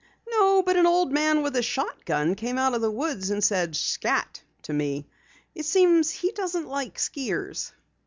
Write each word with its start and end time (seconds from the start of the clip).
"No, 0.27 0.63
but 0.63 0.77
an 0.77 0.87
old 0.87 1.11
man 1.11 1.43
with 1.43 1.55
a 1.55 1.61
shotgun 1.61 2.33
came 2.33 2.57
out 2.57 2.73
of 2.73 2.81
the 2.81 2.89
woods 2.89 3.29
and 3.29 3.43
said 3.43 3.75
'Scat!' 3.75 4.41
to 4.63 4.73
me. 4.73 5.05
It 5.53 5.67
seems 5.67 6.09
he 6.09 6.31
doesn't 6.31 6.65
like 6.67 6.97
skiers." 6.97 7.71